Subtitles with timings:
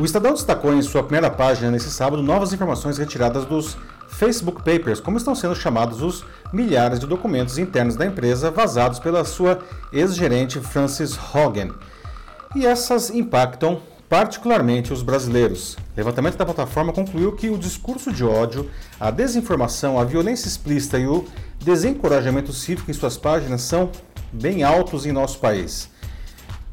[0.00, 3.76] O Estadão destacou em sua primeira página nesse sábado novas informações retiradas dos
[4.08, 9.26] Facebook Papers, como estão sendo chamados os milhares de documentos internos da empresa vazados pela
[9.26, 9.58] sua
[9.92, 11.74] ex-gerente Frances Hogan.
[12.56, 15.74] E essas impactam particularmente os brasileiros.
[15.74, 20.98] O levantamento da plataforma concluiu que o discurso de ódio, a desinformação, a violência explícita
[20.98, 21.26] e o
[21.62, 23.90] desencorajamento cívico em suas páginas são
[24.32, 25.90] bem altos em nosso país.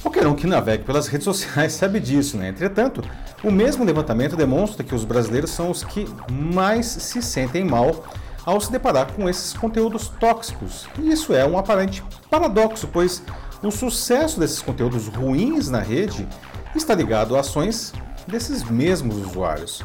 [0.07, 2.47] Qualquer um que navegue pelas redes sociais sabe disso, né?
[2.47, 3.03] Entretanto,
[3.43, 8.05] o mesmo levantamento demonstra que os brasileiros são os que mais se sentem mal
[8.45, 10.87] ao se deparar com esses conteúdos tóxicos.
[10.97, 12.01] E isso é um aparente
[12.31, 13.21] paradoxo, pois
[13.61, 16.25] o sucesso desses conteúdos ruins na rede
[16.73, 17.91] está ligado a ações
[18.25, 19.83] desses mesmos usuários.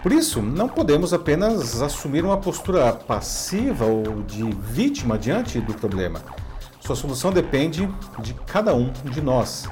[0.00, 6.20] Por isso, não podemos apenas assumir uma postura passiva ou de vítima diante do problema.
[6.86, 7.88] Sua solução depende
[8.20, 9.68] de cada um de nós.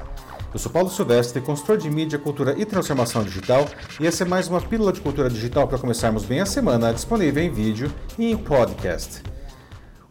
[0.51, 3.69] Eu sou Paulo Silvestre, consultor de mídia, cultura e transformação digital,
[4.01, 7.41] e essa é mais uma pílula de cultura digital para começarmos bem a semana, disponível
[7.41, 9.23] em vídeo e em podcast.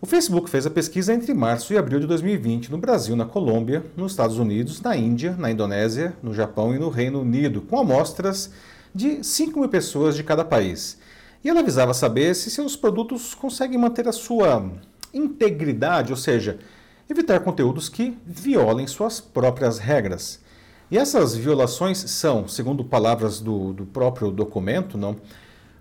[0.00, 3.84] O Facebook fez a pesquisa entre março e abril de 2020 no Brasil, na Colômbia,
[3.94, 8.50] nos Estados Unidos, na Índia, na Indonésia, no Japão e no Reino Unido, com amostras
[8.94, 10.96] de 5 mil pessoas de cada país.
[11.44, 14.70] E ela visava saber se seus produtos conseguem manter a sua
[15.12, 16.58] integridade, ou seja,
[17.08, 20.40] evitar conteúdos que violem suas próprias regras.
[20.90, 25.16] E essas violações são, segundo palavras do, do próprio documento, não,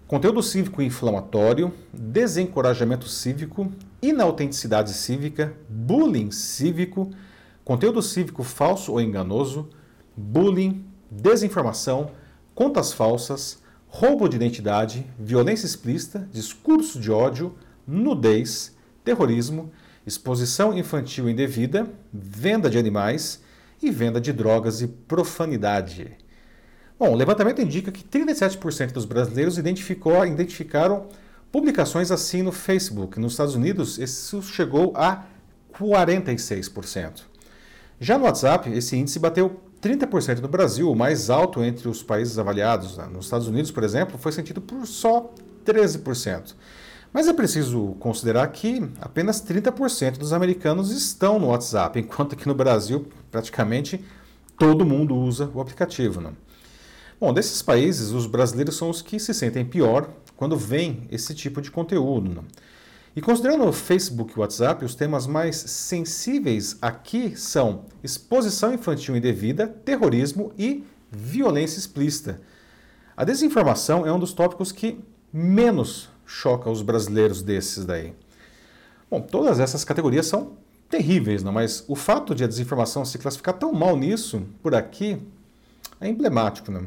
[0.07, 7.11] conteúdo cívico inflamatório, desencorajamento cívico, inautenticidade cívica, bullying cívico,
[7.63, 9.69] conteúdo cívico falso ou enganoso,
[10.15, 12.11] bullying, desinformação,
[12.53, 19.71] contas falsas, roubo de identidade, violência explícita, discurso de ódio, nudez, terrorismo,
[20.05, 23.41] exposição infantil indevida, venda de animais
[23.81, 26.17] e venda de drogas e profanidade.
[26.97, 31.07] Bom, o levantamento indica que 37% dos brasileiros identificaram
[31.51, 33.19] publicações assim no Facebook.
[33.19, 35.25] Nos Estados Unidos, isso chegou a
[35.73, 37.23] 46%.
[37.99, 42.39] Já no WhatsApp, esse índice bateu 30% no Brasil, o mais alto entre os países
[42.39, 42.97] avaliados.
[43.11, 45.33] Nos Estados Unidos, por exemplo, foi sentido por só
[45.65, 46.55] 13%.
[47.13, 52.55] Mas é preciso considerar que apenas 30% dos americanos estão no WhatsApp, enquanto que no
[52.55, 54.03] Brasil praticamente
[54.57, 56.33] todo mundo usa o aplicativo.
[57.19, 61.61] Bom, desses países, os brasileiros são os que se sentem pior quando vem esse tipo
[61.61, 62.43] de conteúdo.
[63.15, 69.15] E considerando o Facebook e o WhatsApp, os temas mais sensíveis aqui são exposição infantil
[69.15, 72.41] indevida, terrorismo e violência explícita.
[73.15, 74.99] A desinformação é um dos tópicos que
[75.31, 78.13] menos choca os brasileiros desses daí?
[79.09, 80.53] Bom, todas essas categorias são
[80.89, 81.51] terríveis, não?
[81.51, 85.21] mas o fato de a desinformação se classificar tão mal nisso, por aqui,
[85.99, 86.71] é emblemático.
[86.71, 86.85] Não?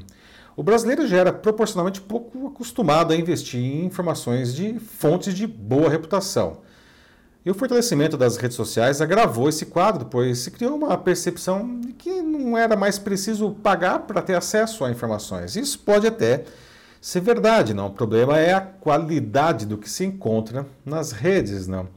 [0.57, 5.89] O brasileiro já era proporcionalmente pouco acostumado a investir em informações de fontes de boa
[5.89, 6.59] reputação.
[7.45, 11.93] E o fortalecimento das redes sociais agravou esse quadro, pois se criou uma percepção de
[11.93, 15.55] que não era mais preciso pagar para ter acesso a informações.
[15.55, 16.45] Isso pode até
[17.01, 17.87] ser verdade, não.
[17.87, 21.89] O problema é a qualidade do que se encontra nas redes, não.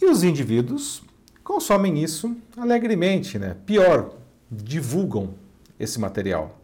[0.00, 1.02] E os indivíduos
[1.42, 3.56] consomem isso alegremente, né?
[3.66, 4.10] Pior,
[4.50, 5.34] divulgam
[5.78, 6.58] esse material.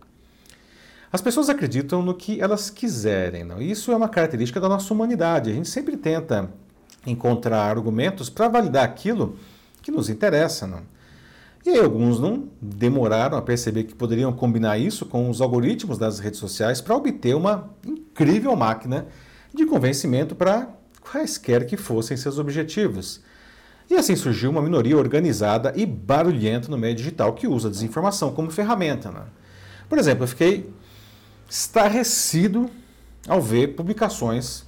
[1.12, 3.60] As pessoas acreditam no que elas quiserem, não?
[3.60, 5.50] Isso é uma característica da nossa humanidade.
[5.50, 6.48] A gente sempre tenta
[7.06, 9.36] encontrar argumentos para validar aquilo
[9.82, 10.82] que nos interessa, não?
[11.64, 16.18] E aí alguns não demoraram a perceber que poderiam combinar isso com os algoritmos das
[16.18, 19.06] redes sociais para obter uma incrível máquina
[19.54, 20.68] de convencimento para
[21.00, 23.20] quaisquer que fossem seus objetivos.
[23.90, 28.32] E assim surgiu uma minoria organizada e barulhenta no meio digital que usa a desinformação
[28.32, 29.10] como ferramenta.
[29.10, 29.22] Né?
[29.88, 30.72] Por exemplo, eu fiquei
[31.48, 32.70] estarrecido
[33.28, 34.64] ao ver publicações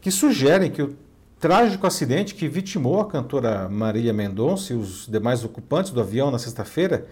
[0.00, 0.96] que sugerem que o
[1.42, 6.38] trágico acidente que vitimou a cantora Marília Mendonça e os demais ocupantes do avião na
[6.38, 7.04] sexta-feira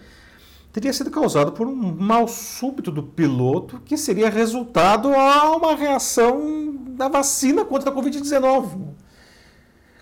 [0.71, 6.73] teria sido causado por um mal súbito do piloto que seria resultado a uma reação
[6.91, 8.93] da vacina contra a Covid-19.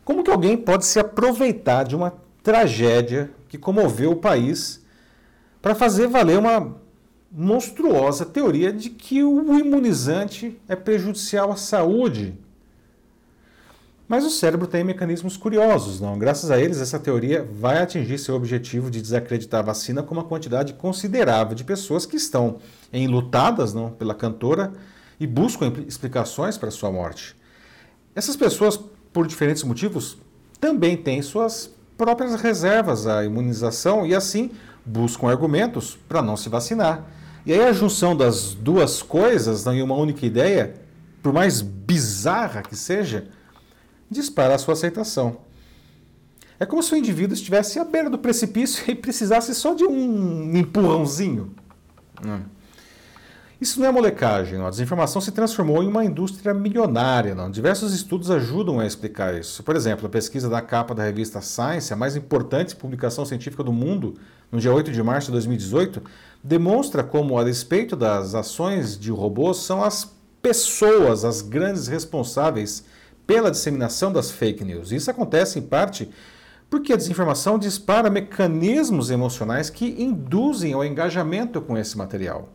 [0.06, 2.14] Como que alguém pode se aproveitar de uma
[2.44, 4.86] tragédia que comoveu o país
[5.60, 6.76] para fazer valer uma
[7.32, 12.38] monstruosa teoria de que o imunizante é prejudicial à saúde
[14.10, 16.18] mas o cérebro tem mecanismos curiosos, não?
[16.18, 20.24] Graças a eles, essa teoria vai atingir seu objetivo de desacreditar a vacina com uma
[20.24, 22.58] quantidade considerável de pessoas que estão
[22.92, 24.74] enlutadas não, pela cantora
[25.20, 27.36] e buscam explicações para sua morte.
[28.16, 28.80] Essas pessoas,
[29.14, 30.18] por diferentes motivos,
[30.60, 34.50] também têm suas próprias reservas à imunização e assim
[34.84, 37.06] buscam argumentos para não se vacinar.
[37.46, 40.74] E aí a junção das duas coisas em uma única ideia,
[41.22, 43.28] por mais bizarra que seja,
[44.10, 45.38] dispara a sua aceitação.
[46.60, 50.58] É como se o indivíduo estivesse à beira do precipício e precisasse só de um
[50.58, 51.54] empurrãozinho.
[52.26, 52.42] Hum.
[53.62, 54.68] Isso não é molecagem, não.
[54.68, 57.36] a desinformação se transformou em uma indústria milionária.
[57.36, 57.52] Não.
[57.52, 59.64] Diversos estudos ajudam a explicar isso.
[59.64, 63.74] Por exemplo, a pesquisa da capa da revista Science, a mais importante publicação científica do
[63.74, 64.16] mundo,
[64.50, 66.02] no dia 8 de março de 2018,
[66.42, 70.10] demonstra como, a despeito das ações de robôs, são as
[70.42, 72.86] pessoas as grandes responsáveis
[73.30, 74.92] pela disseminação das fake news.
[74.92, 76.10] Isso acontece, em parte,
[76.68, 82.50] porque a desinformação dispara mecanismos emocionais que induzem ao engajamento com esse material.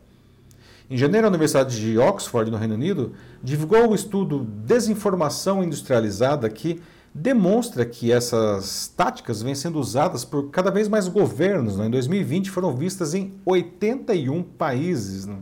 [0.90, 6.82] Em janeiro, a Universidade de Oxford, no Reino Unido, divulgou o estudo Desinformação Industrializada, que
[7.14, 11.76] demonstra que essas táticas vêm sendo usadas por cada vez mais governos.
[11.76, 11.86] Né?
[11.86, 15.24] Em 2020, foram vistas em 81 países.
[15.24, 15.36] Né?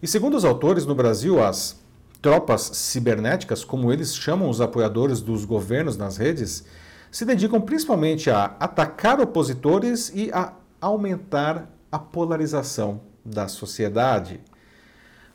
[0.00, 1.82] E segundo os autores, no Brasil, as
[2.24, 6.64] tropas cibernéticas, como eles chamam os apoiadores dos governos nas redes,
[7.10, 14.40] se dedicam principalmente a atacar opositores e a aumentar a polarização da sociedade.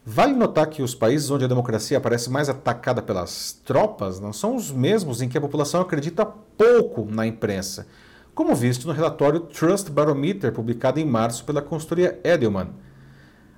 [0.03, 4.55] Vale notar que os países onde a democracia aparece mais atacada pelas tropas não são
[4.55, 7.85] os mesmos em que a população acredita pouco na imprensa,
[8.33, 12.69] como visto no relatório Trust Barometer publicado em março pela consultoria Edelman.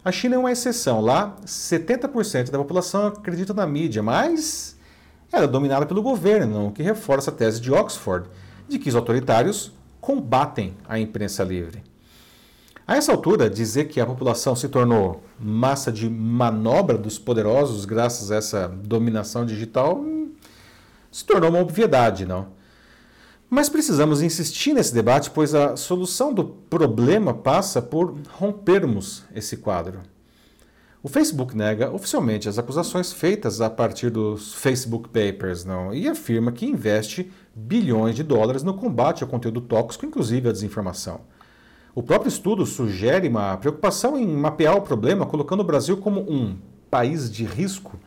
[0.03, 1.00] A China é uma exceção.
[1.00, 4.75] Lá, 70% da população acredita na mídia, mas
[5.31, 8.27] ela é dominada pelo governo, o que reforça a tese de Oxford
[8.68, 11.83] de que os autoritários combatem a imprensa livre.
[12.88, 18.31] A essa altura, dizer que a população se tornou massa de manobra dos poderosos graças
[18.31, 20.31] a essa dominação digital hum,
[21.12, 22.48] se tornou uma obviedade, não?
[23.53, 30.00] Mas precisamos insistir nesse debate, pois a solução do problema passa por rompermos esse quadro.
[31.03, 36.53] O Facebook nega oficialmente as acusações feitas a partir dos Facebook Papers não, e afirma
[36.53, 41.19] que investe bilhões de dólares no combate ao conteúdo tóxico, inclusive a desinformação.
[41.94, 46.57] O próprio estudo sugere uma preocupação em mapear o problema, colocando o Brasil como um
[46.89, 48.00] país de risco,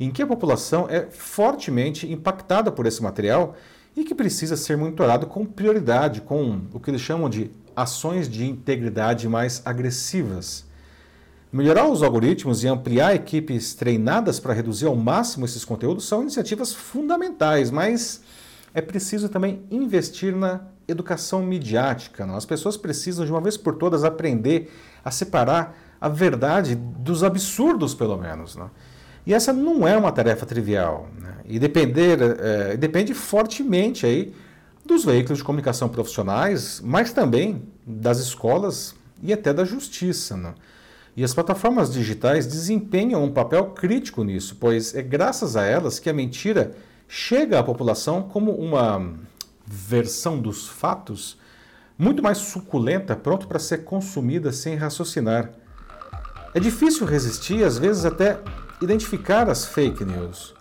[0.00, 3.54] em que a população é fortemente impactada por esse material
[3.96, 8.44] e que precisa ser monitorado com prioridade, com o que eles chamam de ações de
[8.44, 10.66] integridade mais agressivas.
[11.50, 16.74] Melhorar os algoritmos e ampliar equipes treinadas para reduzir ao máximo esses conteúdos são iniciativas
[16.74, 18.20] fundamentais, mas
[18.74, 22.26] é preciso também investir na educação midiática.
[22.26, 22.36] Não?
[22.36, 24.70] As pessoas precisam, de uma vez por todas, aprender
[25.02, 28.54] a separar a verdade dos absurdos, pelo menos.
[28.56, 28.70] Não?
[29.26, 31.08] E essa não é uma tarefa trivial.
[31.18, 31.34] Né?
[31.44, 34.32] E depender, é, depende fortemente aí
[34.84, 40.36] dos veículos de comunicação profissionais, mas também das escolas e até da justiça.
[40.36, 40.54] Né?
[41.16, 46.08] E as plataformas digitais desempenham um papel crítico nisso, pois é graças a elas que
[46.08, 46.72] a mentira
[47.08, 49.12] chega à população como uma
[49.66, 51.36] versão dos fatos
[51.98, 55.50] muito mais suculenta, pronto para ser consumida sem raciocinar.
[56.54, 58.38] É difícil resistir, às vezes até
[58.80, 60.54] identificar as fake news.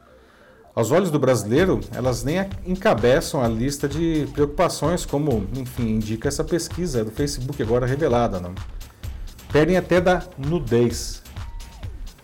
[0.74, 6.44] Aos olhos do brasileiro, elas nem encabeçam a lista de preocupações, como, enfim, indica essa
[6.44, 8.40] pesquisa do Facebook agora revelada.
[8.42, 8.54] Não?
[9.52, 11.24] Perdem até da nudez.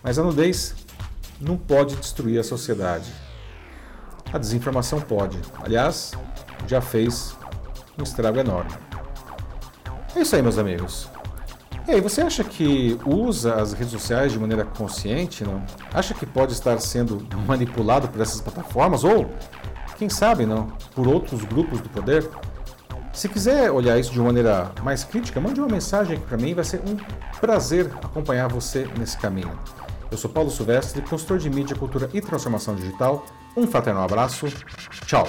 [0.02, 0.74] Mas a nudez
[1.40, 3.10] não pode destruir a sociedade.
[4.30, 5.38] A desinformação pode.
[5.62, 6.12] Aliás,
[6.66, 7.34] já fez
[7.98, 8.72] um estrago enorme.
[10.14, 11.08] É isso aí, meus amigos.
[11.86, 15.44] E aí, você acha que usa as redes sociais de maneira consciente?
[15.44, 15.62] Não?
[15.92, 19.02] Acha que pode estar sendo manipulado por essas plataformas?
[19.02, 19.30] Ou,
[19.98, 22.28] quem sabe, não, por outros grupos do poder?
[23.12, 26.54] Se quiser olhar isso de uma maneira mais crítica, mande uma mensagem aqui para mim,
[26.54, 26.96] vai ser um
[27.40, 29.50] prazer acompanhar você nesse caminho.
[30.10, 33.26] Eu sou Paulo Silvestre, consultor de mídia, cultura e transformação digital.
[33.56, 34.46] Um fraternal abraço.
[35.06, 35.26] Tchau.